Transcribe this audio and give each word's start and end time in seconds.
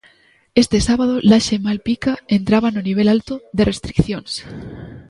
Este 0.61 0.77
sábado 0.87 1.13
Laxe 1.29 1.53
e 1.57 1.63
Malpica 1.67 2.11
entraban 2.39 2.73
no 2.75 2.85
nivel 2.89 3.07
alto 3.15 3.33
de 3.57 3.63
restricións. 3.71 4.31